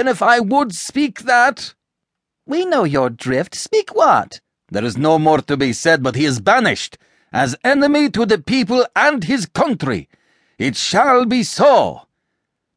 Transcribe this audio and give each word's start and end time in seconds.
Then 0.00 0.08
if 0.08 0.22
I 0.22 0.40
would 0.40 0.74
speak 0.74 1.24
that. 1.24 1.74
We 2.46 2.64
know 2.64 2.84
your 2.84 3.10
drift. 3.10 3.54
Speak 3.54 3.94
what? 3.94 4.40
There 4.70 4.82
is 4.82 4.96
no 4.96 5.18
more 5.18 5.42
to 5.42 5.58
be 5.58 5.74
said, 5.74 6.02
but 6.02 6.14
he 6.14 6.24
is 6.24 6.40
banished, 6.40 6.96
as 7.34 7.54
enemy 7.62 8.08
to 8.12 8.24
the 8.24 8.38
people 8.38 8.86
and 8.96 9.22
his 9.22 9.44
country. 9.44 10.08
It 10.58 10.74
shall 10.74 11.26
be 11.26 11.42
so. 11.42 12.06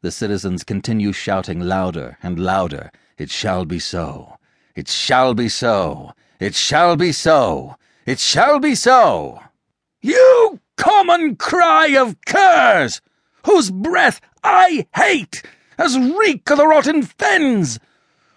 The 0.00 0.10
citizens 0.10 0.64
continue 0.64 1.12
shouting 1.12 1.60
louder 1.60 2.18
and 2.24 2.40
louder. 2.40 2.90
It 3.16 3.30
shall 3.30 3.66
be 3.66 3.78
so. 3.78 4.36
It 4.74 4.88
shall 4.88 5.32
be 5.32 5.48
so. 5.48 6.14
It 6.40 6.56
shall 6.56 6.96
be 6.96 7.12
so. 7.12 7.76
It 8.04 8.18
shall 8.18 8.58
be 8.58 8.74
so. 8.74 9.38
You 10.00 10.58
common 10.76 11.36
cry 11.36 11.94
of 11.96 12.20
curs, 12.26 13.00
whose 13.46 13.70
breath 13.70 14.20
I 14.42 14.88
hate, 14.92 15.44
as 15.82 15.98
reek 15.98 16.48
of 16.50 16.58
the 16.58 16.66
rotten 16.66 17.02
fens, 17.02 17.80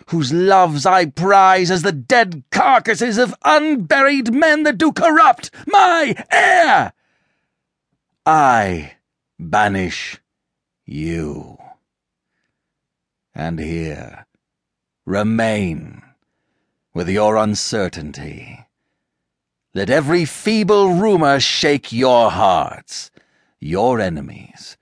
whose 0.08 0.34
loves 0.34 0.86
I 0.86 1.06
prize 1.06 1.70
as 1.70 1.84
the 1.84 1.92
dead 1.92 2.44
carcasses 2.52 3.18
of 3.18 3.36
unburied 3.44 4.34
men 4.34 4.64
that 4.64 4.78
do 4.78 4.92
corrupt 4.92 5.52
my 5.68 6.16
air. 6.32 6.94
I 8.26 8.94
banish 9.40 10.18
you. 10.86 11.58
And 13.36 13.60
here 13.60 14.26
remain 15.06 16.02
with 16.94 17.10
your 17.10 17.36
uncertainty. 17.36 18.66
Let 19.74 19.90
every 19.90 20.26
feeble 20.26 20.94
rumor 20.94 21.40
shake 21.40 21.92
your 21.92 22.32
hearts. 22.32 23.12
Your 23.60 24.00
enemies, 24.00 24.78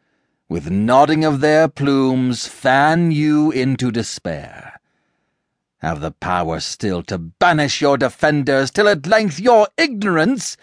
with 0.53 0.69
nodding 0.69 1.25
of 1.25 1.41
their 1.41 1.67
plumes, 1.67 2.45
fan 2.45 3.09
you 3.09 3.49
into 3.49 3.89
despair. 3.89 4.79
Have 5.79 5.99
the 5.99 6.11
power 6.11 6.59
still 6.59 7.01
to 7.05 7.17
banish 7.17 7.81
your 7.81 7.97
defenders 7.97 8.69
till 8.69 8.87
at 8.87 9.07
length 9.07 9.39
your 9.39 9.67
ignorance, 9.79 10.55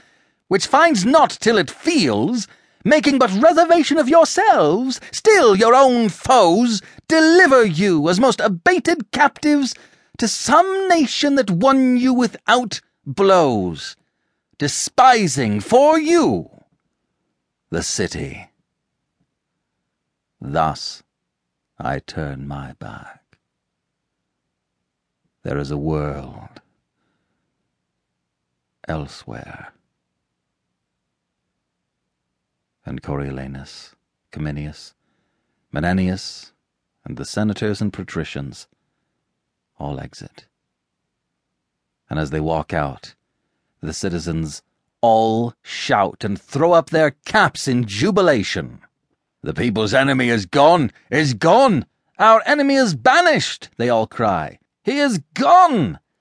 which 0.46 0.68
finds 0.68 1.04
not 1.04 1.30
till 1.30 1.58
it 1.58 1.68
feels, 1.68 2.46
making 2.84 3.18
but 3.18 3.32
reservation 3.42 3.98
of 3.98 4.08
yourselves, 4.08 5.00
still 5.10 5.56
your 5.56 5.74
own 5.74 6.08
foes, 6.08 6.80
deliver 7.08 7.64
you 7.64 8.08
as 8.08 8.20
most 8.20 8.38
abated 8.38 9.10
captives 9.10 9.74
to 10.18 10.28
some 10.28 10.86
nation 10.86 11.34
that 11.34 11.50
won 11.50 11.96
you 11.96 12.14
without 12.14 12.80
blows, 13.04 13.96
despising 14.56 15.58
for 15.58 15.98
you 15.98 16.48
the 17.70 17.82
city. 17.82 18.50
Thus 20.40 21.02
I 21.78 21.98
turn 21.98 22.48
my 22.48 22.72
back. 22.74 23.38
There 25.42 25.58
is 25.58 25.70
a 25.70 25.76
world 25.76 26.60
elsewhere 28.88 29.72
and 32.84 33.02
Coriolanus, 33.02 33.94
Cominius, 34.32 34.94
Menenius, 35.72 36.52
and 37.04 37.16
the 37.16 37.24
senators 37.24 37.80
and 37.80 37.92
patricians 37.92 38.66
all 39.78 40.00
exit. 40.00 40.46
And 42.08 42.18
as 42.18 42.30
they 42.30 42.40
walk 42.40 42.72
out, 42.72 43.14
the 43.80 43.92
citizens 43.92 44.62
all 45.00 45.54
shout 45.62 46.24
and 46.24 46.40
throw 46.40 46.72
up 46.72 46.90
their 46.90 47.12
caps 47.24 47.68
in 47.68 47.84
jubilation. 47.84 48.80
The 49.42 49.54
people's 49.54 49.94
enemy 49.94 50.28
is 50.28 50.44
gone, 50.44 50.92
is 51.10 51.32
gone! 51.32 51.86
Our 52.18 52.42
enemy 52.44 52.74
is 52.74 52.94
banished, 52.94 53.70
they 53.78 53.88
all 53.88 54.06
cry. 54.06 54.58
He 54.84 54.98
is 54.98 55.22
gone! 55.32 55.98